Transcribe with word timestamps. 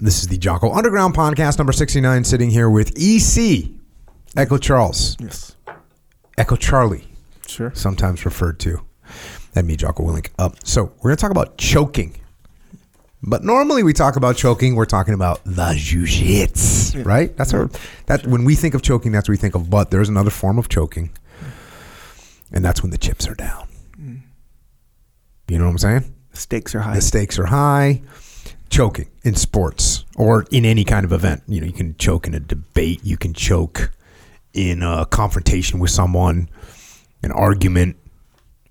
This 0.00 0.20
is 0.22 0.28
the 0.28 0.38
Jocko 0.38 0.72
Underground 0.72 1.14
podcast 1.14 1.58
number 1.58 1.72
69, 1.72 2.24
sitting 2.24 2.50
here 2.50 2.70
with 2.70 2.92
EC, 2.96 3.70
Echo 4.36 4.56
Charles, 4.56 5.16
Yes. 5.20 5.54
Echo 6.38 6.56
Charlie, 6.56 7.06
Sure. 7.46 7.70
sometimes 7.74 8.24
referred 8.24 8.58
to, 8.60 8.80
and 9.54 9.66
me, 9.66 9.76
Jocko 9.76 10.04
Willink. 10.04 10.28
Up. 10.38 10.56
so 10.64 10.84
we're 11.02 11.10
going 11.10 11.16
to 11.16 11.20
talk 11.20 11.30
about 11.30 11.58
choking. 11.58 12.16
But 13.22 13.44
normally 13.44 13.82
we 13.82 13.92
talk 13.92 14.16
about 14.16 14.36
choking, 14.36 14.74
we're 14.74 14.86
talking 14.86 15.12
about 15.12 15.42
the 15.44 15.74
jiu-jitsu, 15.76 17.02
right? 17.02 17.36
That's 17.36 17.52
our 17.52 17.68
that 18.06 18.26
when 18.26 18.44
we 18.46 18.54
think 18.54 18.72
of 18.74 18.80
choking, 18.80 19.12
that's 19.12 19.28
what 19.28 19.34
we 19.34 19.36
think 19.36 19.54
of. 19.54 19.68
But 19.68 19.90
there's 19.90 20.08
another 20.08 20.30
form 20.30 20.58
of 20.58 20.70
choking, 20.70 21.10
and 22.50 22.64
that's 22.64 22.82
when 22.82 22.90
the 22.90 22.96
chips 22.96 23.28
are 23.28 23.34
down. 23.34 23.68
Mm. 24.00 24.20
You 25.48 25.58
know 25.58 25.66
what 25.66 25.72
I'm 25.72 25.78
saying? 25.78 26.14
The 26.30 26.38
Stakes 26.38 26.74
are 26.74 26.80
high. 26.80 26.94
The 26.94 27.02
stakes 27.02 27.38
are 27.38 27.44
high. 27.46 28.00
Choking 28.70 29.10
in 29.24 29.34
sports 29.34 30.04
or 30.16 30.46
in 30.50 30.64
any 30.64 30.84
kind 30.84 31.04
of 31.04 31.12
event. 31.12 31.42
You 31.46 31.60
know, 31.60 31.66
you 31.66 31.72
can 31.72 31.96
choke 31.96 32.26
in 32.26 32.34
a 32.34 32.40
debate. 32.40 33.00
You 33.02 33.16
can 33.16 33.34
choke 33.34 33.90
in 34.52 34.82
a 34.82 35.06
confrontation 35.06 35.80
with 35.80 35.90
someone, 35.90 36.48
an 37.22 37.32
argument. 37.32 37.96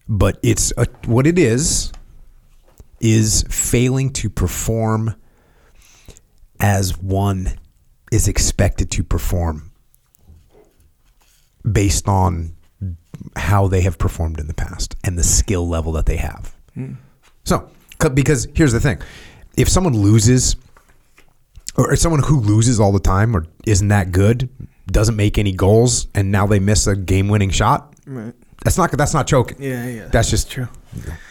But 0.07 0.40
it's 0.41 0.73
a, 0.77 0.88
what 1.05 1.27
it 1.27 1.38
is 1.38 1.91
is 2.99 3.43
failing 3.49 4.12
to 4.12 4.30
perform 4.30 5.16
as 6.59 6.98
one 6.98 7.54
is 8.12 8.27
expected 8.27 8.91
to 8.91 9.04
perform 9.04 9.71
based 11.70 12.07
on 12.07 12.55
how 13.35 13.68
they 13.68 13.81
have 13.81 13.98
performed 13.98 14.40
in 14.40 14.48
the 14.48 14.54
past 14.54 14.95
and 15.04 15.18
the 15.18 15.23
skill 15.23 15.68
level 15.68 15.91
that 15.93 16.05
they 16.05 16.18
have. 16.18 16.55
Hmm. 16.73 16.93
So, 17.43 17.70
because 18.13 18.48
here's 18.54 18.71
the 18.71 18.79
thing 18.79 18.99
if 19.59 19.70
someone 19.70 19.94
loses, 19.95 20.55
or 21.76 21.94
if 21.94 21.99
someone 21.99 22.23
who 22.23 22.40
loses 22.40 22.80
all 22.80 22.91
the 22.91 22.99
time 22.99 23.36
or 23.36 23.45
isn't 23.68 23.90
that 23.90 24.12
good, 24.12 24.49
doesn't 24.88 25.16
make 25.16 25.38
any 25.38 25.51
goals, 25.51 26.07
and 26.16 26.32
now 26.32 26.48
they 26.48 26.60
miss 26.60 26.88
a 26.88 26.96
game 26.96 27.27
winning 27.27 27.51
shot, 27.51 27.93
Right. 28.07 28.34
that's 28.63 28.77
not 28.77 28.91
that's 28.91 29.13
not 29.13 29.27
choking. 29.27 29.57
Yeah, 29.62 29.85
yeah. 29.88 30.07
That's 30.07 30.29
just 30.32 30.49
true. 30.49 30.68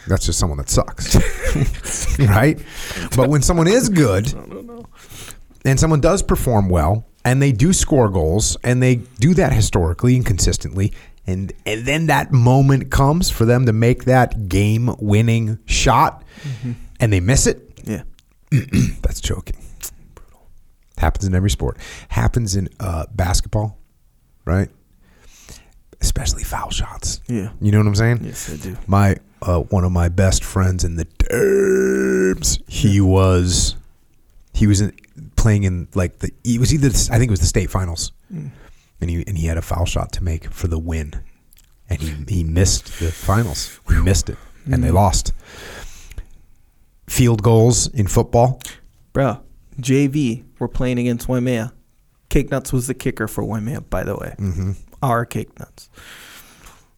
That's 0.07 0.25
just 0.25 0.39
someone 0.39 0.57
that 0.59 0.69
sucks, 0.69 1.17
right? 2.19 2.57
But 3.17 3.27
when 3.29 3.41
someone 3.41 3.67
is 3.67 3.89
good, 3.89 4.31
and 5.65 5.77
someone 5.79 5.99
does 5.99 6.23
perform 6.23 6.69
well, 6.69 7.05
and 7.25 7.41
they 7.41 7.51
do 7.51 7.73
score 7.73 8.07
goals, 8.09 8.55
and 8.63 8.81
they 8.81 8.95
do 9.19 9.33
that 9.33 9.51
historically 9.51 10.15
and 10.15 10.25
consistently, 10.25 10.93
and 11.27 11.51
and 11.65 11.85
then 11.85 12.07
that 12.07 12.31
moment 12.31 12.89
comes 12.91 13.29
for 13.29 13.43
them 13.43 13.65
to 13.65 13.73
make 13.73 14.05
that 14.05 14.47
game-winning 14.47 15.59
shot, 15.65 16.23
and 17.01 17.11
they 17.11 17.19
miss 17.19 17.45
it. 17.47 17.68
That's 19.01 19.21
choking. 19.21 19.57
Brutal. 20.15 20.47
Happens 20.97 21.25
in 21.25 21.35
every 21.35 21.49
sport. 21.49 21.77
Happens 22.09 22.55
in 22.55 22.69
uh, 22.79 23.05
basketball, 23.13 23.77
right? 24.45 24.69
Especially 26.01 26.43
foul 26.43 26.69
shots. 26.71 27.21
Yeah. 27.27 27.49
You 27.61 27.71
know 27.71 27.77
what 27.79 27.87
I'm 27.87 27.95
saying? 27.95 28.19
Yes, 28.23 28.51
I 28.51 28.57
do. 28.57 28.77
my 28.87 29.17
uh, 29.41 29.59
one 29.59 29.83
of 29.83 29.91
my 29.91 30.09
best 30.09 30.43
friends 30.43 30.83
in 30.83 30.95
the 30.95 31.05
terms 31.05 32.59
he 32.67 32.99
was 33.01 33.75
he 34.53 34.67
was 34.67 34.81
in, 34.81 34.93
playing 35.35 35.63
in 35.63 35.87
like 35.95 36.19
the 36.19 36.31
he 36.43 36.57
was 36.59 36.73
either 36.73 36.87
I 36.87 37.17
think 37.17 37.23
it 37.25 37.29
was 37.31 37.39
the 37.39 37.45
state 37.45 37.69
finals 37.69 38.11
and 38.29 38.51
he 39.09 39.23
and 39.27 39.37
he 39.37 39.47
had 39.47 39.57
a 39.57 39.61
foul 39.61 39.85
shot 39.85 40.11
to 40.13 40.23
make 40.23 40.51
for 40.51 40.67
the 40.67 40.77
win 40.79 41.13
and 41.89 42.01
he 42.01 42.13
he 42.33 42.43
missed 42.43 42.99
the 42.99 43.11
finals 43.11 43.79
he 43.87 43.95
missed 44.01 44.29
it 44.29 44.37
and 44.71 44.83
they 44.83 44.91
lost 44.91 45.31
field 47.09 47.41
goals 47.43 47.87
in 47.87 48.07
football 48.07 48.61
Bro, 49.11 49.41
JV, 49.81 50.43
we're 50.59 50.67
playing 50.67 50.99
against 50.99 51.27
Waimea. 51.27 51.73
Cake 52.29 52.51
Nuts 52.51 52.71
was 52.71 52.85
the 52.85 52.93
kicker 52.93 53.27
for 53.27 53.43
Waimea, 53.43 53.81
by 53.81 54.03
the 54.03 54.15
way. 54.15 54.35
Mm-hmm. 54.37 54.71
Our 55.01 55.25
Cake 55.25 55.57
Nuts. 55.59 55.89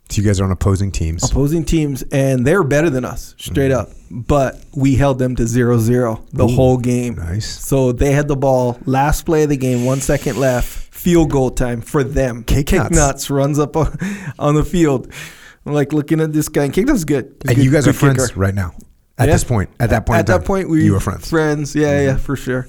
so 0.09 0.22
you 0.22 0.28
guys 0.28 0.42
are 0.42 0.44
on 0.44 0.52
opposing 0.52 0.92
teams 0.92 1.23
Opposing 1.23 1.64
teams, 1.64 2.04
and 2.11 2.45
they're 2.45 2.64
better 2.64 2.89
than 2.89 3.05
us, 3.05 3.33
straight 3.38 3.72
up. 3.72 3.89
But 4.11 4.61
we 4.76 4.95
held 4.95 5.20
them 5.20 5.38
to 5.38 5.48
0 5.48 5.77
0 5.80 6.26
the 6.33 6.48
whole 6.48 6.78
game. 6.78 7.16
nice. 7.16 7.48
So 7.48 7.93
they 7.93 8.11
had 8.11 8.28
the 8.28 8.36
ball, 8.36 8.78
last 8.86 9.26
play 9.26 9.43
of 9.43 9.49
the 9.49 9.58
game, 9.58 9.86
one 9.86 10.02
second 10.02 10.38
left, 10.38 10.93
field 10.93 11.32
goal 11.32 11.49
time 11.52 11.80
for 11.80 12.04
them. 12.04 12.43
Cake 12.43 12.73
Nuts. 12.73 13.30
runs 13.30 13.58
up 13.58 13.78
on, 13.78 13.98
on 14.38 14.55
the 14.55 14.66
field. 14.66 15.11
I'm 15.66 15.72
like 15.73 15.93
looking 15.93 16.20
at 16.20 16.33
this 16.33 16.49
guy, 16.49 16.66
and 16.66 16.73
Cake 16.73 16.88
Nuts 16.88 16.99
is 16.99 17.05
good. 17.05 17.26
He's 17.43 17.49
and 17.52 17.55
good- 17.55 17.66
you 17.66 17.72
guys 17.72 17.88
are 17.88 17.93
friends 17.93 18.28
kicker. 18.28 18.39
right 18.39 18.54
now 18.54 18.73
at 19.21 19.27
Yeah. 19.27 19.33
this 19.36 19.43
point 19.43 19.70
at 19.80 19.89
that 19.92 20.05
point 20.05 20.20
At 20.20 20.27
that 20.27 20.37
time, 20.39 20.43
point, 20.43 20.70
we 20.70 20.83
you 20.86 20.93
were 20.93 20.99
friends 20.99 21.21
Mm-hmm. 21.26 21.36
Friends, 21.36 21.76
yeah, 21.76 22.02
yeah, 22.02 22.17
for 22.17 22.36
sure. 22.36 22.67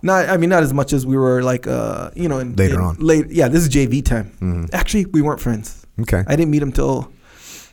Not, 0.00 0.28
I 0.28 0.36
mean, 0.36 0.48
not 0.50 0.62
as 0.62 0.72
much 0.72 0.92
as 0.92 1.04
we 1.04 1.16
were 1.16 1.42
like, 1.42 1.66
uh, 1.66 2.10
you 2.14 2.28
know, 2.28 2.38
in, 2.38 2.54
Later 2.54 2.76
in 2.76 2.80
on. 2.80 2.94
Mm-hmm. 2.94 3.04
Late, 3.04 3.26
yeah, 3.30 3.48
this 3.48 3.62
is 3.64 3.68
JV 3.68 4.04
time. 4.04 4.68
Actually, 4.72 5.06
we 5.06 5.22
weren't 5.22 5.40
friends. 5.40 5.84
okay 6.00 6.22
I 6.26 6.36
didn't 6.36 6.50
meet 6.52 6.62
him 6.62 6.72
till, 6.72 7.10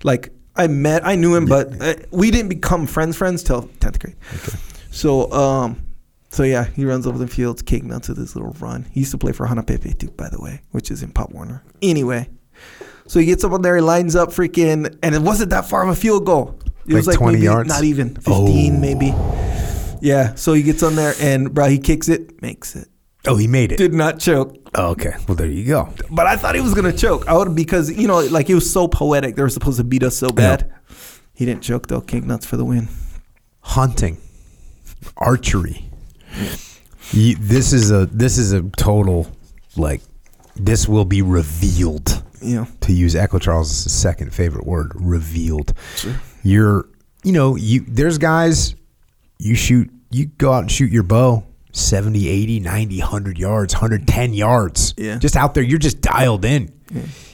like, 0.04 0.30
I 0.56 0.68
met, 0.68 1.06
I 1.06 1.16
knew 1.16 1.36
him, 1.36 1.46
but 1.46 1.66
uh, 1.82 1.94
we 2.12 2.32
didn't 2.32 2.50
become 2.50 2.88
friends, 2.88 3.16
friends 3.18 3.44
till 3.44 3.64
tenth 3.80 4.00
grade. 4.00 4.16
Okay. 4.38 4.58
So, 4.90 5.32
um, 5.34 5.84
so 6.30 6.44
yeah, 6.44 6.64
he 6.78 6.86
runs 6.86 7.06
over 7.06 7.18
the 7.18 7.28
fields, 7.28 7.62
Cake 7.62 7.84
Nuts 7.84 8.08
with 8.10 8.18
his 8.18 8.36
little 8.36 8.54
run. 8.60 8.86
He 8.92 9.02
used 9.02 9.12
to 9.12 9.18
play 9.18 9.34
for 9.34 9.46
Hanapepe 9.48 9.98
too, 10.00 10.12
by 10.12 10.30
the 10.30 10.40
way, 10.42 10.62
which 10.72 10.90
is 10.92 11.04
in 11.04 11.12
Pop 11.12 11.32
Warner. 11.32 11.62
Anyway, 11.82 12.30
so 13.06 13.20
he 13.20 13.26
gets 13.26 13.44
up 13.44 13.52
on 13.52 13.62
there, 13.62 13.76
he 13.76 13.82
lines 13.82 14.16
up, 14.16 14.30
freaking, 14.30 14.98
and 15.04 15.14
it 15.14 15.22
wasn't 15.22 15.50
that 15.52 15.66
far 15.70 15.84
of 15.84 15.90
a 15.90 15.96
field 15.96 16.26
goal. 16.26 16.58
It 16.88 16.94
was 16.94 17.08
Like 17.08 17.14
like 17.16 17.20
20 17.20 17.34
maybe 17.38 17.46
yards? 17.46 17.70
not 17.70 17.84
even 17.84 18.10
fifteen, 18.16 18.76
Oh. 18.76 18.80
maybe. 18.80 19.14
Yeah, 20.02 20.36
so 20.36 20.54
he 20.54 20.62
gets 20.64 20.84
on 20.84 20.96
there 20.96 21.14
and 21.20 21.54
bro, 21.54 21.68
he 21.68 21.80
kicks 21.80 22.10
it, 22.10 22.42
makes 22.42 22.76
it. 22.76 22.88
oh 23.28 23.38
he 23.38 23.48
made 23.48 23.72
it 23.72 23.78
Did 23.78 23.94
not 23.94 24.20
choke, 24.20 24.56
oh, 24.76 24.90
okay 24.92 25.16
well 25.28 25.36
there 25.36 25.48
you 25.48 25.66
go 25.66 25.90
but 26.12 26.28
I 26.28 26.36
thought 26.36 26.54
he 26.56 26.62
was 26.62 26.74
gonna 26.76 26.94
choke. 26.94 27.28
I 27.28 27.34
would 27.36 27.56
because 27.56 27.90
you 27.92 28.08
know, 28.08 28.20
like 28.20 28.50
it 28.50 28.56
was 28.56 28.72
so 28.72 28.88
poetic. 28.88 29.36
They 29.36 29.42
were 29.42 29.50
supposed 29.50 29.78
to 29.78 29.84
beat 29.84 30.04
us 30.04 30.16
so 30.16 30.30
bad. 30.30 30.72
He 31.34 31.46
didn't 31.46 31.64
choke 31.64 31.88
though. 31.88 32.02
Cake 32.02 32.24
Nuts 32.26 32.46
for 32.46 32.56
the 32.58 32.66
win. 32.66 32.88
hunting, 33.62 34.18
archery. 35.18 35.90
You, 37.12 37.36
this 37.40 37.74
is 37.74 37.92
a 37.92 38.06
this 38.08 38.38
is 38.38 38.52
a 38.54 38.62
total 38.78 39.28
like 39.76 40.02
this 40.56 40.88
will 40.88 41.06
be 41.06 41.22
revealed. 41.22 42.22
Know, 42.42 42.68
To 42.82 42.94
use 42.94 43.16
Echo 43.16 43.40
Charles' 43.40 43.72
second 43.92 44.32
favorite 44.34 44.68
word, 44.68 44.92
revealed. 44.94 45.74
You're 46.46 46.88
you 47.24 47.32
know 47.34 47.56
you 47.56 47.84
there's 47.88 48.20
guys 48.20 48.76
you 49.40 49.56
shoot 49.56 49.90
you 50.12 50.28
go 50.28 50.54
out 50.54 50.60
and 50.60 50.72
shoot 50.72 50.92
your 50.92 51.04
bow 51.04 51.44
70 51.72 52.30
80 52.30 52.60
90 52.60 53.00
100 53.00 53.38
yards 53.40 53.74
110 53.74 54.34
yards. 54.34 54.94
Yeah. 54.96 55.18
just 55.18 55.36
out 55.36 55.56
there 55.56 55.64
you're 55.64 55.80
just 55.80 56.02
dialed 56.02 56.46
in. 56.46 56.72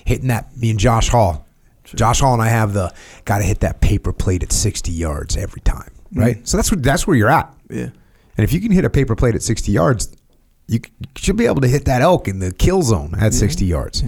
Hitting 0.05 0.29
that 0.29 0.55
me 0.57 0.71
and 0.71 0.79
josh 0.79 1.09
hall. 1.09 1.45
Josh 1.83 2.21
hall 2.21 2.33
and 2.33 2.41
i 2.41 2.47
have 2.47 2.73
the 2.73 2.93
got 3.25 3.39
to 3.39 3.43
hit 3.43 3.59
that 3.59 3.81
paper 3.81 4.13
plate 4.13 4.43
at 4.43 4.53
60 4.53 4.91
yards 4.91 5.35
every 5.35 5.59
time 5.61 5.91
mm. 6.13 6.21
right? 6.21 6.47
So 6.47 6.57
that's 6.57 6.71
what 6.71 6.81
that's 6.81 7.05
where 7.05 7.17
you're 7.17 7.29
at. 7.29 7.53
Yeah. 7.69 7.89
and 8.37 8.43
if 8.45 8.53
you 8.53 8.61
can 8.61 8.71
hit 8.71 8.85
a 8.85 8.89
paper 8.89 9.15
plate 9.15 9.35
at 9.35 9.41
60 9.41 9.71
yards 9.71 10.15
you 10.67 10.79
should 11.17 11.35
be 11.35 11.47
able 11.47 11.61
to 11.61 11.67
hit 11.67 11.85
that 11.85 12.01
elk 12.01 12.29
in 12.29 12.39
the 12.39 12.53
kill 12.53 12.81
zone 12.81 13.13
at 13.19 13.33
60 13.33 13.65
yards 13.65 14.03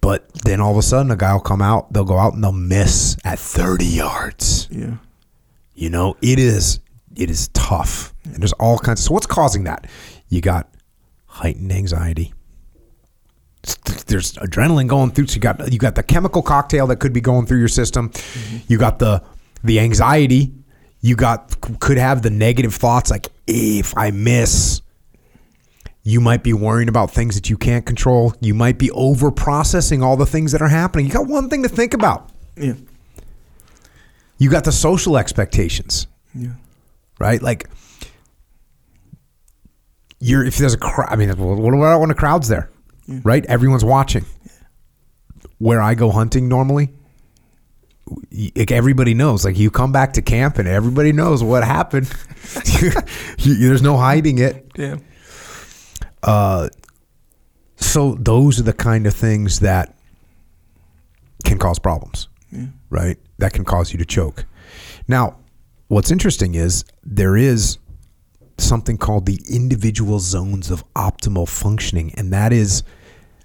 but 0.00 0.28
then 0.44 0.60
all 0.60 0.70
of 0.72 0.76
a 0.78 0.82
sudden 0.82 1.10
a 1.10 1.16
guy 1.16 1.32
will 1.32 1.40
come 1.40 1.60
out 1.62 1.92
they'll 1.92 2.04
go 2.04 2.18
out 2.18 2.34
and 2.34 2.42
they'll 2.44 2.52
miss 2.52 3.16
at 3.24 3.38
30 3.38 3.84
yards 3.84 4.68
Yeah. 4.70 4.94
you 5.74 5.90
know, 5.90 6.16
it 6.22 6.38
is 6.38 6.80
it 7.16 7.30
is 7.30 7.48
tough. 7.48 8.14
And 8.24 8.36
there's 8.36 8.52
all 8.54 8.78
kinds 8.78 9.00
of 9.00 9.04
so 9.06 9.14
what's 9.14 9.26
causing 9.26 9.64
that? 9.64 9.86
You 10.28 10.40
got 10.40 10.68
heightened 11.26 11.72
anxiety. 11.72 12.32
There's 14.06 14.34
adrenaline 14.34 14.86
going 14.86 15.10
through. 15.10 15.26
So 15.26 15.34
you 15.34 15.40
got 15.40 15.72
you 15.72 15.78
got 15.78 15.94
the 15.96 16.02
chemical 16.02 16.42
cocktail 16.42 16.86
that 16.86 17.00
could 17.00 17.12
be 17.12 17.20
going 17.20 17.46
through 17.46 17.58
your 17.58 17.68
system. 17.68 18.10
Mm-hmm. 18.10 18.56
You 18.68 18.78
got 18.78 18.98
the 19.00 19.22
the 19.64 19.80
anxiety. 19.80 20.54
You 21.00 21.16
got 21.16 21.60
could 21.80 21.98
have 21.98 22.22
the 22.22 22.30
negative 22.30 22.74
thoughts 22.74 23.10
like 23.10 23.28
if 23.46 23.96
I 23.96 24.10
miss, 24.12 24.80
you 26.04 26.20
might 26.20 26.42
be 26.42 26.52
worrying 26.52 26.88
about 26.88 27.10
things 27.10 27.34
that 27.34 27.50
you 27.50 27.56
can't 27.58 27.84
control. 27.84 28.34
You 28.40 28.54
might 28.54 28.78
be 28.78 28.90
over 28.92 29.30
processing 29.30 30.02
all 30.02 30.16
the 30.16 30.26
things 30.26 30.52
that 30.52 30.62
are 30.62 30.68
happening. 30.68 31.06
You 31.06 31.12
got 31.12 31.26
one 31.26 31.48
thing 31.50 31.62
to 31.64 31.68
think 31.68 31.92
about. 31.94 32.30
Yeah. 32.56 32.74
You 34.38 34.50
got 34.50 34.64
the 34.64 34.72
social 34.72 35.16
expectations 35.18 36.06
Yeah. 36.34 36.50
right? 37.18 37.42
Like 37.42 37.68
you're 40.20 40.44
if 40.44 40.56
there's 40.58 40.74
a 40.74 40.78
crowd. 40.78 41.08
I 41.10 41.16
mean, 41.16 41.28
what 41.30 41.74
about 41.74 42.00
when 42.00 42.10
a 42.10 42.14
crowd's 42.14 42.48
there, 42.48 42.70
right? 43.08 43.44
Everyone's 43.46 43.84
watching. 43.84 44.24
Where 45.58 45.80
I 45.82 45.94
go 45.94 46.10
hunting 46.12 46.48
normally, 46.48 46.90
like 48.56 48.70
everybody 48.70 49.12
knows. 49.14 49.44
Like 49.44 49.58
you 49.58 49.70
come 49.72 49.90
back 49.90 50.12
to 50.14 50.22
camp 50.22 50.58
and 50.58 50.68
everybody 50.68 51.12
knows 51.12 51.42
what 51.42 51.64
happened. 51.64 52.06
There's 53.44 53.82
no 53.82 53.96
hiding 53.96 54.38
it. 54.38 54.70
Yeah. 54.76 54.96
So 57.76 58.14
those 58.14 58.58
are 58.60 58.64
the 58.64 58.72
kind 58.72 59.06
of 59.06 59.14
things 59.14 59.60
that 59.60 59.96
can 61.44 61.58
cause 61.58 61.78
problems, 61.78 62.28
right? 62.90 63.16
That 63.38 63.52
can 63.52 63.64
cause 63.64 63.92
you 63.92 63.98
to 63.98 64.04
choke. 64.04 64.44
Now, 65.06 65.38
what's 65.88 66.10
interesting 66.10 66.54
is 66.54 66.84
there 67.04 67.36
is 67.36 67.78
something 68.58 68.98
called 68.98 69.26
the 69.26 69.40
individual 69.48 70.18
zones 70.18 70.70
of 70.70 70.84
optimal 70.94 71.48
functioning. 71.48 72.12
And 72.16 72.32
that 72.32 72.52
is 72.52 72.82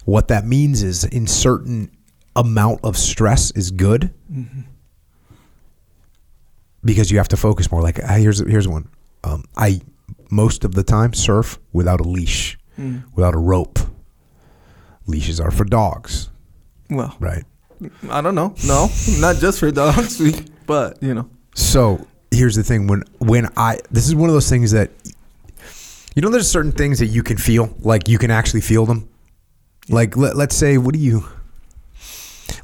what 0.06 0.28
that 0.28 0.46
means 0.46 0.84
is 0.84 1.04
in 1.04 1.28
certain 1.28 1.92
amount 2.36 2.80
of 2.84 2.98
stress 2.98 3.52
is 3.52 3.72
good 3.72 4.12
because 6.84 7.12
you 7.12 7.18
have 7.18 7.28
to 7.30 7.38
focus 7.38 7.72
more. 7.72 7.82
Like 7.82 8.04
uh, 8.04 8.16
here's 8.16 8.40
here's 8.40 8.68
one. 8.68 8.90
Um, 9.24 9.46
I 9.56 9.82
most 10.30 10.66
of 10.66 10.74
the 10.74 10.84
time 10.84 11.14
surf 11.14 11.60
without 11.72 12.02
a 12.02 12.04
leash, 12.04 12.58
Mm. 12.80 13.04
without 13.16 13.36
a 13.36 13.38
rope. 13.38 13.80
Leashes 15.06 15.40
are 15.40 15.52
for 15.52 15.66
dogs, 15.66 16.30
Well, 16.90 17.16
right? 17.20 17.44
I 18.10 18.22
don't 18.22 18.36
know. 18.36 18.56
No, 18.66 18.90
not 19.20 19.36
just 19.36 19.60
for 19.60 19.70
dogs, 19.70 20.22
but 20.66 21.02
you 21.04 21.14
know. 21.14 21.30
So 21.56 22.08
here's 22.32 22.56
the 22.56 22.64
thing: 22.64 22.88
when 22.88 23.04
when 23.20 23.50
I 23.58 23.80
this 23.92 24.08
is 24.08 24.16
one 24.16 24.30
of 24.30 24.34
those 24.34 24.50
things 24.50 24.72
that 24.72 24.92
you 26.16 26.22
know, 26.22 26.30
there's 26.30 26.50
certain 26.50 26.72
things 26.72 27.00
that 27.00 27.08
you 27.08 27.22
can 27.24 27.38
feel, 27.38 27.76
like 27.82 28.08
you 28.08 28.18
can 28.18 28.32
actually 28.32 28.62
feel 28.62 28.86
them. 28.86 29.10
Like 29.90 30.16
let, 30.16 30.36
let's 30.38 30.56
say, 30.56 30.78
what 30.78 30.94
do 30.94 31.00
you? 31.00 31.26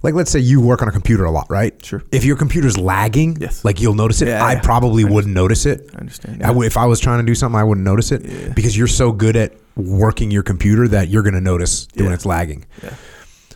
Like 0.02 0.14
let's 0.14 0.32
say 0.32 0.40
you 0.40 0.62
work 0.62 0.82
on 0.82 0.88
a 0.88 0.92
computer 0.92 1.26
a 1.26 1.32
lot, 1.32 1.48
right? 1.50 1.74
Sure. 1.84 2.02
If 2.14 2.24
your 2.24 2.38
computer's 2.38 2.78
lagging, 2.78 3.36
Yes. 3.42 3.66
like 3.66 3.82
you'll 3.82 3.96
notice 3.96 4.22
it. 4.22 4.30
Yeah, 4.30 4.44
I 4.46 4.54
yeah. 4.54 4.62
probably 4.62 5.04
wouldn't 5.04 5.34
notice 5.34 5.66
it. 5.66 5.90
I 5.94 5.98
understand. 5.98 6.42
I 6.44 6.58
if 6.62 6.78
I 6.78 6.86
was 6.86 7.02
trying 7.02 7.20
to 7.20 7.26
do 7.26 7.36
something, 7.36 7.60
I 7.60 7.64
wouldn't 7.66 7.84
notice 7.84 8.12
it 8.14 8.24
Yeah. 8.24 8.54
because 8.54 8.78
you're 8.78 8.88
so 8.88 9.12
good 9.12 9.36
at 9.36 9.54
working 9.80 10.32
your 10.32 10.44
computer 10.44 10.88
that 10.90 11.10
you're 11.10 11.24
going 11.24 11.34
to 11.36 11.42
notice 11.42 11.88
when 11.96 12.12
it's 12.12 12.26
lagging. 12.26 12.66
Yeah. 12.84 12.94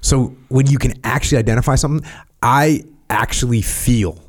So 0.02 0.36
when 0.50 0.68
you 0.68 0.78
can 0.78 0.94
actually 1.04 1.38
identify 1.40 1.76
something, 1.76 2.08
I 2.42 2.84
actually 3.10 3.62
feel 3.62 4.20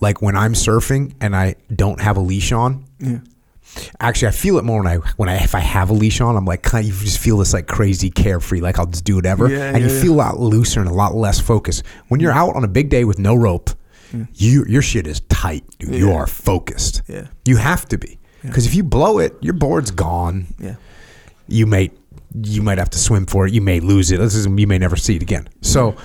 like 0.00 0.22
when 0.22 0.36
I'm 0.36 0.54
surfing 0.54 1.14
and 1.20 1.34
I 1.36 1.54
don't 1.74 2.00
have 2.00 2.16
a 2.16 2.20
leash 2.20 2.52
on. 2.52 2.84
Yeah. 2.98 3.18
Actually, 4.00 4.28
I 4.28 4.32
feel 4.32 4.58
it 4.58 4.64
more 4.64 4.82
when 4.82 4.86
I 4.86 4.96
when 5.16 5.28
I 5.30 5.36
if 5.36 5.54
I 5.54 5.60
have 5.60 5.88
a 5.88 5.94
leash 5.94 6.20
on. 6.20 6.36
I'm 6.36 6.44
like 6.44 6.62
kind 6.62 6.86
of, 6.86 6.92
you 6.94 7.04
just 7.06 7.18
feel 7.18 7.38
this 7.38 7.54
like 7.54 7.66
crazy 7.66 8.10
carefree, 8.10 8.60
like 8.60 8.78
I'll 8.78 8.86
just 8.86 9.04
do 9.04 9.14
whatever, 9.16 9.48
Yeah, 9.48 9.70
and 9.74 9.78
you 9.78 9.86
yeah, 9.88 9.94
yeah. 9.94 10.02
feel 10.02 10.12
a 10.14 10.16
lot 10.16 10.38
looser 10.40 10.80
and 10.80 10.88
a 10.90 10.92
lot 10.92 11.14
less 11.14 11.40
focused. 11.40 11.82
When 12.08 12.20
you're 12.20 12.32
out 12.32 12.54
on 12.54 12.64
a 12.64 12.68
big 12.68 12.90
day 12.90 13.04
with 13.04 13.18
no 13.18 13.34
rope, 13.34 13.70
you 14.34 14.66
your 14.68 14.82
shit 14.82 15.06
is 15.06 15.20
tight, 15.20 15.64
dude. 15.78 15.94
You 15.94 16.12
are 16.12 16.26
focused. 16.26 17.00
Yeah. 17.08 17.28
You 17.46 17.56
have 17.56 17.86
to 17.88 17.96
be 17.98 18.18
because 18.42 18.66
if 18.66 18.74
you 18.74 18.82
blow 18.82 19.18
it, 19.18 19.32
your 19.40 19.54
board's 19.54 19.90
gone 19.90 20.48
Yeah. 20.58 20.74
You 21.48 21.66
may 21.66 21.90
you 22.34 22.62
might 22.62 22.78
have 22.78 22.90
to 22.90 22.98
swim 22.98 23.26
for 23.26 23.46
it. 23.46 23.52
You 23.52 23.60
may 23.60 23.80
lose 23.80 24.10
it. 24.10 24.18
This 24.18 24.34
is 24.34 24.46
you 24.46 24.66
may 24.66 24.78
never 24.78 24.96
see 24.96 25.16
it 25.16 25.22
again. 25.22 25.48
So 25.60 25.96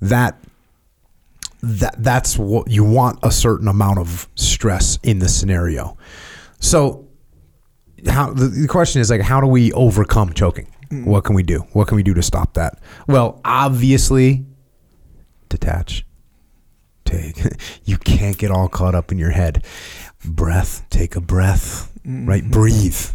that 0.00 0.38
that 1.62 2.02
that's 2.02 2.38
what 2.38 2.70
you 2.70 2.84
want 2.84 3.18
a 3.22 3.30
certain 3.30 3.68
amount 3.68 3.98
of 3.98 4.28
stress 4.36 4.98
in 5.02 5.18
the 5.18 5.28
scenario. 5.28 5.96
So 6.60 7.08
how 8.06 8.32
the, 8.32 8.46
the 8.46 8.68
question 8.68 9.00
is 9.00 9.10
like 9.10 9.20
how 9.20 9.40
do 9.40 9.46
we 9.46 9.72
overcome 9.72 10.32
choking? 10.32 10.68
Mm. 10.90 11.06
What 11.06 11.24
can 11.24 11.34
we 11.34 11.42
do? 11.42 11.60
What 11.72 11.88
can 11.88 11.96
we 11.96 12.02
do 12.02 12.14
to 12.14 12.22
stop 12.22 12.54
that? 12.54 12.80
Well, 13.06 13.40
obviously 13.44 14.46
detach. 15.48 16.06
Take 17.04 17.38
you 17.84 17.98
can't 17.98 18.38
get 18.38 18.50
all 18.50 18.68
caught 18.68 18.94
up 18.94 19.10
in 19.10 19.18
your 19.18 19.30
head. 19.30 19.64
Breath, 20.24 20.84
take 20.90 21.16
a 21.16 21.20
breath. 21.20 21.92
Mm-hmm. 22.06 22.26
Right? 22.26 22.44
Breathe. 22.44 23.10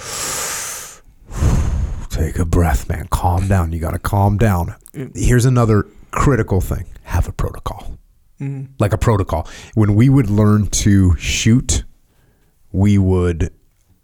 Take 2.10 2.38
a 2.38 2.44
breath, 2.44 2.88
man. 2.88 3.08
Calm 3.10 3.48
down. 3.48 3.72
You 3.72 3.80
got 3.80 3.92
to 3.92 3.98
calm 3.98 4.38
down. 4.38 4.74
Here's 5.14 5.44
another 5.44 5.86
critical 6.10 6.60
thing 6.60 6.86
have 7.02 7.28
a 7.28 7.32
protocol. 7.32 7.98
Mm-hmm. 8.40 8.72
Like 8.78 8.92
a 8.92 8.98
protocol. 8.98 9.48
When 9.74 9.94
we 9.94 10.08
would 10.08 10.30
learn 10.30 10.66
to 10.68 11.16
shoot, 11.16 11.84
we 12.72 12.98
would, 12.98 13.52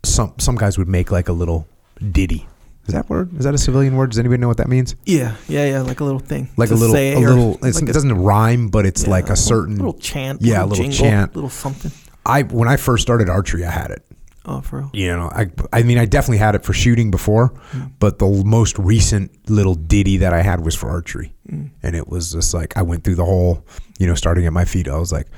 some, 0.04 0.34
some 0.38 0.56
guys 0.56 0.78
would 0.78 0.88
make 0.88 1.10
like 1.10 1.28
a 1.28 1.32
little 1.32 1.66
ditty. 2.10 2.46
Is 2.86 2.94
that 2.94 3.08
word? 3.08 3.36
Is 3.38 3.44
that 3.44 3.54
a 3.54 3.58
civilian 3.58 3.96
word? 3.96 4.10
Does 4.10 4.18
anybody 4.18 4.40
know 4.40 4.48
what 4.48 4.56
that 4.58 4.68
means? 4.68 4.94
Yeah. 5.04 5.36
Yeah. 5.48 5.66
Yeah. 5.66 5.80
Like 5.82 6.00
a 6.00 6.04
little 6.04 6.18
thing. 6.20 6.50
Like 6.56 6.70
a 6.70 6.74
little, 6.74 6.96
a 6.96 7.16
little. 7.16 7.58
Like 7.60 7.74
it 7.76 7.92
doesn't 7.92 8.12
rhyme, 8.12 8.68
but 8.68 8.86
it's 8.86 9.04
yeah, 9.04 9.10
like 9.10 9.24
a 9.24 9.28
little- 9.30 9.36
certain. 9.36 9.76
little 9.76 9.94
chant. 9.94 10.42
Yeah, 10.42 10.64
a 10.64 10.66
little 10.66 10.84
jingle, 10.84 10.98
chant. 10.98 11.34
Little 11.34 11.50
something. 11.50 11.92
I 12.26 12.42
when 12.42 12.68
I 12.68 12.76
first 12.76 13.02
started 13.02 13.28
archery, 13.28 13.64
I 13.64 13.70
had 13.70 13.90
it. 13.90 14.04
Oh, 14.44 14.60
for 14.60 14.80
real. 14.80 14.90
you 14.92 15.06
know 15.06 15.30
i 15.32 15.46
i 15.72 15.82
mean 15.84 15.98
i 15.98 16.04
definitely 16.04 16.38
had 16.38 16.56
it 16.56 16.64
for 16.64 16.72
shooting 16.72 17.10
before 17.12 17.50
mm. 17.70 17.92
but 18.00 18.18
the 18.18 18.26
most 18.44 18.76
recent 18.78 19.30
little 19.48 19.74
ditty 19.76 20.16
that 20.16 20.32
i 20.32 20.42
had 20.42 20.64
was 20.64 20.74
for 20.74 20.90
archery 20.90 21.32
mm. 21.48 21.70
and 21.82 21.94
it 21.94 22.08
was 22.08 22.32
just 22.32 22.52
like 22.52 22.76
i 22.76 22.82
went 22.82 23.04
through 23.04 23.14
the 23.14 23.24
whole 23.24 23.64
you 24.00 24.06
know 24.06 24.14
starting 24.14 24.44
at 24.44 24.52
my 24.52 24.64
feet 24.64 24.88
i 24.88 24.96
was 24.96 25.12
like 25.12 25.28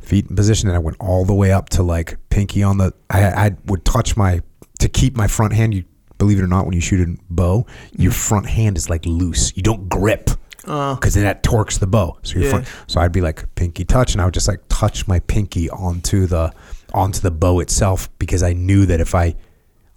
feet 0.00 0.28
in 0.30 0.36
position 0.36 0.68
and 0.68 0.76
i 0.76 0.78
went 0.78 0.96
all 1.00 1.24
the 1.24 1.34
way 1.34 1.50
up 1.52 1.70
to 1.70 1.82
like 1.82 2.16
pinky 2.30 2.62
on 2.62 2.78
the 2.78 2.92
i 3.10 3.46
i 3.46 3.50
would 3.66 3.84
touch 3.84 4.16
my 4.16 4.40
to 4.78 4.88
keep 4.88 5.16
my 5.16 5.26
front 5.26 5.52
hand 5.52 5.74
you 5.74 5.84
believe 6.18 6.38
it 6.38 6.42
or 6.42 6.46
not 6.46 6.64
when 6.64 6.72
you 6.74 6.80
shoot 6.80 7.00
a 7.00 7.16
bow 7.30 7.66
your 7.96 8.12
mm. 8.12 8.14
front 8.14 8.46
hand 8.48 8.76
is 8.76 8.88
like 8.88 9.04
loose 9.06 9.52
you 9.56 9.62
don't 9.62 9.88
grip 9.88 10.30
Uh, 10.64 10.94
because 10.94 11.14
then 11.14 11.24
that 11.24 11.42
torques 11.42 11.78
the 11.78 11.88
bow. 11.88 12.16
So 12.22 12.34
your 12.34 12.44
Yeah. 12.44 12.50
front, 12.50 12.66
so 12.86 13.00
I'd 13.00 13.10
be 13.10 13.20
like 13.20 13.52
pinky 13.56 13.84
touch, 13.84 14.12
and 14.12 14.22
I 14.22 14.24
would 14.26 14.34
just 14.34 14.46
like 14.46 14.60
touch 14.68 15.08
my 15.08 15.18
pinky 15.18 15.68
onto 15.68 16.26
the 16.26 16.52
onto 16.92 17.20
the 17.20 17.30
bow 17.30 17.60
itself 17.60 18.08
because 18.18 18.42
I 18.42 18.52
knew 18.52 18.86
that 18.86 19.00
if 19.00 19.14
I 19.14 19.34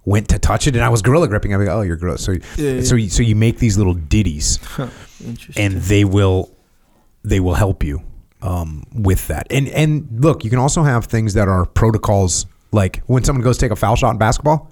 went 0.05 0.29
to 0.29 0.39
touch 0.39 0.67
it 0.67 0.75
and 0.75 0.83
I 0.83 0.89
was 0.89 1.01
gorilla 1.01 1.27
gripping, 1.27 1.53
I'd 1.53 1.57
be 1.57 1.65
like, 1.65 1.75
oh, 1.75 1.81
you're 1.81 1.97
gorilla. 1.97 2.17
So 2.17 2.33
Yeah, 2.57 2.81
so 2.81 2.95
you, 2.95 3.09
so 3.09 3.23
you 3.23 3.35
make 3.35 3.57
these 3.59 3.77
little 3.77 3.93
ditties, 3.93 4.59
huh, 4.63 4.87
and 5.57 5.73
they 5.75 6.05
will 6.05 6.55
they 7.23 7.39
will 7.39 7.55
help 7.55 7.83
you 7.83 8.01
um, 8.41 8.83
with 8.93 9.27
that. 9.27 9.47
And 9.49 9.67
and 9.69 10.07
look, 10.21 10.43
you 10.43 10.49
can 10.49 10.59
also 10.59 10.83
have 10.83 11.05
things 11.05 11.33
that 11.33 11.47
are 11.47 11.65
protocols, 11.65 12.45
like 12.71 13.01
when 13.07 13.23
someone 13.23 13.43
goes 13.43 13.57
take 13.57 13.71
a 13.71 13.75
foul 13.75 13.95
shot 13.95 14.11
in 14.11 14.17
basketball. 14.17 14.71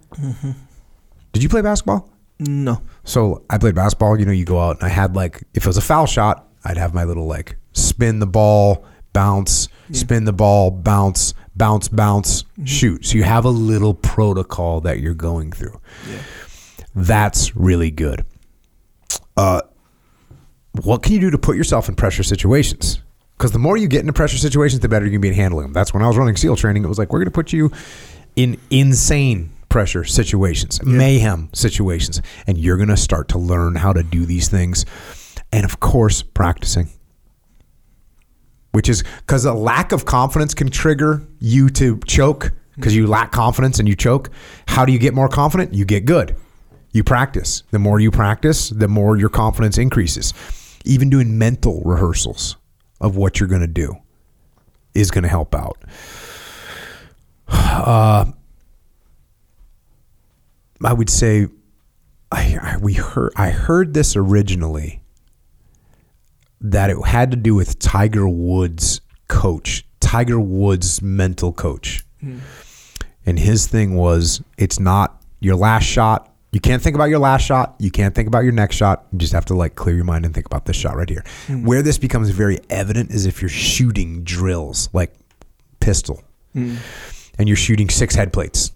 Did 1.33 1.41
you 1.41 1.49
play 1.49 1.61
basketball? 1.61 2.09
no. 2.39 2.81
So 3.03 3.43
I 3.49 3.57
played 3.57 3.75
basketball. 3.75 4.19
You 4.19 4.25
know, 4.25 4.31
you 4.31 4.45
go 4.45 4.59
out 4.59 4.77
and 4.77 4.85
I 4.85 4.89
had 4.89 5.15
like, 5.15 5.43
if 5.53 5.63
it 5.63 5.67
was 5.67 5.77
a 5.77 5.81
foul 5.81 6.05
shot, 6.05 6.47
I'd 6.65 6.77
have 6.77 6.93
my 6.93 7.03
little 7.03 7.25
like 7.25 7.57
spin 7.73 8.19
the 8.19 8.27
ball, 8.27 8.85
bounce, 9.13 9.69
spin 9.91 10.25
the 10.25 10.33
ball, 10.33 10.71
bounce, 10.71 11.33
bounce, 11.55 11.87
bounce, 11.87 12.43
shoot. 12.65 13.05
So 13.05 13.17
you 13.17 13.23
have 13.23 13.45
a 13.45 13.49
little 13.49 13.93
protocol 13.93 14.81
that 14.81 14.99
you're 14.99 15.13
going 15.13 15.51
through. 15.51 15.79
Yeah. 16.09 16.19
That's 16.95 17.55
really 17.55 17.91
good. 17.91 18.25
Uh, 19.37 19.61
what 20.81 21.03
can 21.03 21.13
you 21.13 21.19
do 21.19 21.31
to 21.31 21.37
put 21.37 21.55
yourself 21.55 21.89
in 21.89 21.95
pressure 21.95 22.23
situations? 22.23 22.99
Because 23.37 23.51
the 23.51 23.59
more 23.59 23.77
you 23.77 23.87
get 23.87 24.01
into 24.01 24.13
pressure 24.13 24.37
situations, 24.37 24.79
the 24.81 24.89
better 24.89 25.05
you 25.05 25.11
can 25.11 25.21
be 25.21 25.29
at 25.29 25.35
handling 25.35 25.65
them. 25.65 25.73
That's 25.73 25.93
when 25.93 26.03
I 26.03 26.07
was 26.07 26.17
running 26.17 26.35
SEAL 26.35 26.55
training. 26.55 26.83
It 26.83 26.87
was 26.87 26.99
like, 26.99 27.11
we're 27.11 27.19
going 27.19 27.25
to 27.25 27.31
put 27.31 27.53
you 27.53 27.71
in 28.35 28.59
insane 28.69 29.51
pressure 29.69 30.03
situations, 30.03 30.83
mayhem 30.83 31.49
situations, 31.51 32.21
and 32.45 32.57
you're 32.57 32.77
going 32.77 32.89
to 32.89 32.97
start 32.97 33.27
to 33.29 33.39
learn 33.39 33.75
how 33.75 33.91
to 33.91 34.03
do 34.03 34.25
these 34.25 34.47
things. 34.47 34.85
And 35.51 35.65
of 35.65 35.79
course, 35.79 36.21
practicing. 36.21 36.89
Which 38.73 38.89
is 38.89 39.03
because 39.19 39.45
a 39.45 39.53
lack 39.53 39.91
of 39.91 40.05
confidence 40.05 40.53
can 40.53 40.69
trigger 40.69 41.25
you 41.39 41.69
to 41.71 41.99
choke 42.05 42.51
because 42.75 42.95
you 42.95 43.07
lack 43.07 43.31
confidence 43.31 43.79
and 43.79 43.87
you 43.87 43.95
choke. 43.95 44.29
How 44.67 44.83
do 44.85 44.91
you 44.91 44.99
get 44.99 45.13
more 45.13 45.29
confident? 45.29 45.73
You 45.73 45.85
get 45.85 46.05
good. 46.05 46.35
You 46.91 47.03
practice. 47.03 47.63
The 47.71 47.79
more 47.79 47.99
you 47.99 48.11
practice, 48.11 48.69
the 48.69 48.87
more 48.87 49.15
your 49.17 49.29
confidence 49.29 49.77
increases. 49.77 50.33
Even 50.85 51.09
doing 51.09 51.37
mental 51.37 51.81
rehearsals 51.85 52.57
of 52.99 53.15
what 53.15 53.39
you're 53.39 53.49
going 53.49 53.61
to 53.61 53.67
do 53.67 53.95
is 54.93 55.11
going 55.11 55.23
to 55.23 55.29
help 55.29 55.55
out. 55.55 55.77
Uh, 57.73 58.25
I 60.83 60.93
would 60.93 61.09
say 61.09 61.47
I, 62.31 62.57
I 62.61 62.77
we 62.77 62.93
heard 62.93 63.33
I 63.35 63.49
heard 63.49 63.93
this 63.93 64.15
originally 64.15 65.02
that 66.63 66.89
it 66.89 67.05
had 67.05 67.29
to 67.31 67.37
do 67.37 67.53
with 67.53 67.77
Tiger 67.77 68.27
Woods 68.27 69.01
coach, 69.27 69.85
Tiger 69.99 70.39
Woods 70.39 71.01
mental 71.01 71.51
coach. 71.51 72.05
Hmm. 72.21 72.39
And 73.25 73.37
his 73.37 73.67
thing 73.67 73.95
was 73.95 74.41
it's 74.57 74.79
not 74.79 75.21
your 75.39 75.55
last 75.55 75.83
shot. 75.83 76.29
You 76.51 76.59
can't 76.59 76.81
think 76.81 76.95
about 76.95 77.05
your 77.09 77.19
last 77.19 77.43
shot. 77.43 77.75
You 77.79 77.89
can't 77.89 78.13
think 78.13 78.27
about 78.27 78.43
your 78.43 78.53
next 78.53 78.75
shot. 78.75 79.07
You 79.11 79.17
just 79.17 79.33
have 79.33 79.45
to 79.45 79.55
like 79.55 79.75
clear 79.75 79.95
your 79.95 80.05
mind 80.05 80.23
and 80.25 80.33
think 80.33 80.45
about 80.45 80.65
this 80.65 80.75
shot 80.75 80.95
right 80.95 81.09
here. 81.09 81.23
Hmm. 81.47 81.65
Where 81.65 81.81
this 81.81 81.97
becomes 81.97 82.29
very 82.29 82.59
evident 82.69 83.11
is 83.11 83.25
if 83.25 83.41
you're 83.41 83.49
shooting 83.49 84.23
drills 84.23 84.89
like 84.93 85.13
pistol 85.79 86.23
hmm. 86.53 86.77
and 87.37 87.49
you're 87.49 87.57
shooting 87.57 87.89
six 87.89 88.15
head 88.15 88.31
plates. 88.31 88.71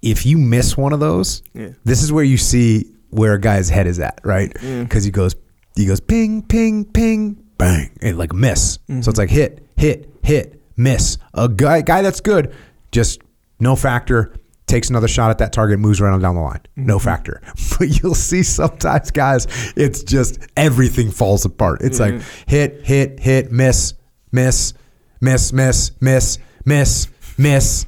If 0.00 0.24
you 0.24 0.38
miss 0.38 0.76
one 0.76 0.92
of 0.92 1.00
those, 1.00 1.42
Yeah. 1.54 1.70
this 1.84 2.02
is 2.02 2.12
where 2.12 2.22
you 2.24 2.38
see 2.38 2.86
where 3.10 3.34
a 3.34 3.40
guy's 3.40 3.68
head 3.68 3.86
is 3.88 3.98
at, 3.98 4.20
right? 4.22 4.52
Because 4.54 5.02
he 5.02 5.10
goes, 5.10 5.34
he 5.78 5.86
goes 5.86 6.00
ping, 6.00 6.42
ping, 6.42 6.84
ping, 6.84 7.34
bang, 7.56 7.96
and 8.02 8.18
like 8.18 8.32
miss. 8.32 8.72
So 8.72 8.78
it's 8.88 9.06
mm-hmm. 9.06 9.18
like 9.18 9.30
hit, 9.30 9.64
hit, 9.76 10.10
hit, 10.24 10.60
miss. 10.76 11.18
A 11.34 11.48
guy, 11.48 11.82
guy 11.82 12.02
that's 12.02 12.20
good, 12.20 12.52
just 12.90 13.20
no 13.60 13.76
factor. 13.76 14.34
Takes 14.66 14.90
another 14.90 15.06
shot 15.06 15.30
at 15.30 15.38
that 15.38 15.52
target, 15.52 15.78
moves 15.78 16.00
right 16.00 16.12
on 16.12 16.20
down 16.20 16.34
the 16.34 16.40
line. 16.40 16.60
No 16.74 16.96
mm-hmm. 16.96 17.04
factor. 17.04 17.40
But 17.78 18.02
you'll 18.02 18.16
see 18.16 18.42
sometimes, 18.42 19.12
guys, 19.12 19.46
it's 19.76 20.02
just 20.02 20.40
everything 20.56 21.12
falls 21.12 21.44
apart. 21.44 21.80
It's 21.82 22.00
like 22.00 22.14
mm-hmm. 22.14 22.50
hit, 22.50 22.84
hit, 22.84 23.20
hit, 23.20 23.52
miss, 23.52 23.94
miss, 24.32 24.74
miss, 25.20 25.52
miss, 25.52 25.92
miss, 26.00 26.38
miss, 26.64 27.08
miss, 27.38 27.86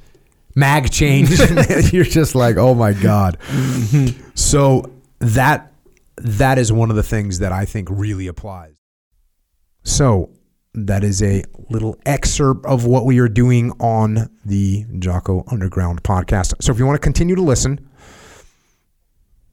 mag 0.54 0.92
change. 0.92 1.30
You're 1.92 2.04
just 2.04 2.36
like, 2.36 2.56
oh 2.56 2.74
my 2.74 2.92
god. 2.92 3.38
So 4.34 4.92
that 5.18 5.69
that 6.22 6.58
is 6.58 6.72
one 6.72 6.90
of 6.90 6.96
the 6.96 7.02
things 7.02 7.38
that 7.38 7.52
I 7.52 7.64
think 7.64 7.88
really 7.90 8.26
applies. 8.26 8.74
So 9.82 10.30
that 10.74 11.02
is 11.02 11.22
a 11.22 11.42
little 11.68 11.98
excerpt 12.06 12.64
of 12.66 12.84
what 12.84 13.04
we 13.04 13.18
are 13.18 13.28
doing 13.28 13.72
on 13.80 14.30
the 14.44 14.84
Jocko 14.98 15.44
Underground 15.50 16.02
podcast. 16.02 16.54
So 16.60 16.72
if 16.72 16.78
you 16.78 16.86
want 16.86 16.96
to 16.96 17.04
continue 17.04 17.34
to 17.34 17.42
listen, 17.42 17.88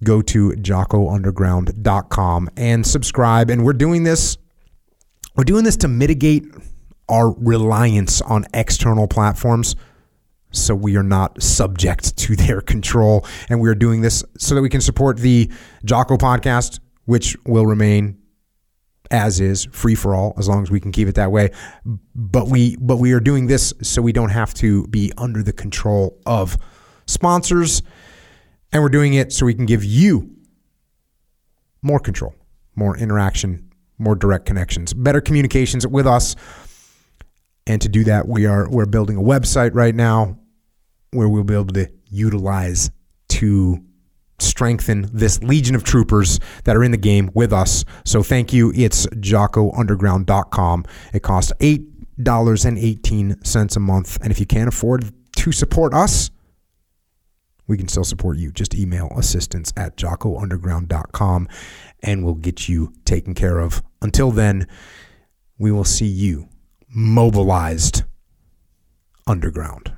go 0.03 0.21
to 0.21 0.51
jockounderground.com 0.51 2.50
and 2.55 2.86
subscribe. 2.86 3.50
And 3.50 3.65
we're 3.65 3.74
doing 3.74 4.03
this, 4.03 4.38
we're 5.36 5.43
doing 5.43 5.63
this 5.63 5.77
to 5.77 5.88
mitigate 5.88 6.45
our 7.09 7.31
reliance 7.31 8.21
on 8.21 8.45
external 8.53 9.07
platforms 9.07 9.75
so 10.57 10.75
we 10.75 10.97
are 10.97 11.03
not 11.03 11.41
subject 11.41 12.17
to 12.17 12.35
their 12.35 12.61
control. 12.61 13.25
And 13.49 13.59
we 13.59 13.69
are 13.69 13.75
doing 13.75 14.01
this 14.01 14.23
so 14.37 14.55
that 14.55 14.61
we 14.61 14.69
can 14.69 14.81
support 14.81 15.17
the 15.17 15.51
Jocko 15.85 16.17
podcast, 16.17 16.79
which 17.05 17.35
will 17.45 17.65
remain 17.65 18.17
as 19.11 19.39
is, 19.39 19.65
free 19.71 19.95
for 19.95 20.13
all, 20.13 20.33
as 20.37 20.47
long 20.47 20.63
as 20.63 20.71
we 20.71 20.79
can 20.79 20.91
keep 20.91 21.07
it 21.07 21.15
that 21.15 21.31
way. 21.31 21.51
But 22.15 22.47
we 22.47 22.75
but 22.77 22.97
we 22.97 23.13
are 23.13 23.19
doing 23.19 23.47
this 23.47 23.73
so 23.81 24.01
we 24.01 24.11
don't 24.11 24.29
have 24.29 24.53
to 24.55 24.85
be 24.87 25.11
under 25.17 25.43
the 25.43 25.53
control 25.53 26.19
of 26.25 26.57
sponsors. 27.05 27.81
And 28.71 28.83
we're 28.83 28.89
doing 28.89 29.13
it 29.13 29.31
so 29.31 29.45
we 29.45 29.53
can 29.53 29.65
give 29.65 29.83
you 29.83 30.29
more 31.81 31.99
control, 31.99 32.35
more 32.75 32.97
interaction, 32.97 33.71
more 33.97 34.15
direct 34.15 34.45
connections, 34.45 34.93
better 34.93 35.21
communications 35.21 35.87
with 35.87 36.05
us. 36.05 36.35
And 37.65 37.81
to 37.81 37.89
do 37.89 38.03
that, 38.05 38.27
we 38.27 38.45
are 38.45 38.69
we're 38.69 38.85
building 38.85 39.17
a 39.17 39.21
website 39.21 39.73
right 39.73 39.95
now 39.95 40.37
where 41.17 41.27
we'll 41.27 41.43
be 41.43 41.53
able 41.53 41.65
to 41.65 41.89
utilize 42.09 42.89
to 43.29 43.83
strengthen 44.39 45.09
this 45.12 45.41
legion 45.41 45.75
of 45.75 45.83
troopers 45.83 46.39
that 46.63 46.75
are 46.75 46.83
in 46.83 46.91
the 46.91 46.97
game 46.97 47.31
with 47.33 47.51
us. 47.51 47.83
So 48.05 48.24
thank 48.24 48.53
you. 48.53 48.71
It's 48.75 49.07
jockounderground.com. 49.07 50.86
It 51.13 51.24
costs 51.24 51.51
$8.18 51.59 53.75
a 53.75 53.79
month. 53.79 54.17
And 54.21 54.31
if 54.31 54.39
you 54.39 54.45
can't 54.45 54.67
afford 54.67 55.12
to 55.38 55.51
support 55.51 55.93
us, 55.93 56.29
we 57.65 57.77
can 57.77 57.88
still 57.88 58.03
support 58.03 58.38
you. 58.38 58.51
Just 58.51 58.75
email 58.75 59.12
assistance 59.17 59.74
at 59.75 59.97
jockounderground.com 59.97 61.50
and 62.03 62.24
we'll 62.24 62.36
get 62.36 62.69
you 62.69 62.93
taken 63.05 63.33
care 63.33 63.59
of. 63.59 63.81
Until 64.01 64.31
then, 64.31 64.67
we 65.57 65.71
will 65.71 65.83
see 65.83 66.05
you 66.05 66.47
mobilized 66.88 68.03
underground. 69.25 69.96